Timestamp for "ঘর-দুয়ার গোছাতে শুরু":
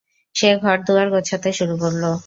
0.63-1.75